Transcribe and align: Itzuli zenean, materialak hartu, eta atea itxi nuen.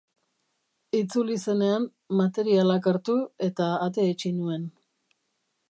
Itzuli 0.99 1.35
zenean, 1.51 1.85
materialak 2.23 2.91
hartu, 2.93 3.19
eta 3.51 3.71
atea 3.89 4.15
itxi 4.17 4.35
nuen. 4.41 4.65